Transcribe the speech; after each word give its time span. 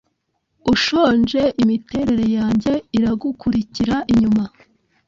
ushonje 0.73 1.41
Imiterere 1.63 2.25
yanjye 2.37 2.73
iragukurikira 2.97 3.95
inyuma. 4.13 4.43